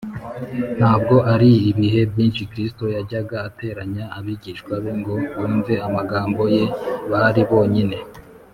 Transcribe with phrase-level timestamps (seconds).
[0.77, 6.63] ntabwo ari ibihe byinshi kristo yajyaga ateranya abigishwa be ngo bumve amagambo ye
[7.11, 7.97] bari bonyine